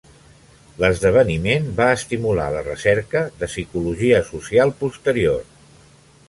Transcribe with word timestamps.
L'esdeveniment 0.83 1.67
va 1.79 1.89
estimular 1.97 2.47
la 2.55 2.63
recerca 2.69 3.23
de 3.43 3.51
psicologia 3.53 4.23
social 4.31 4.75
posterior. 4.81 5.47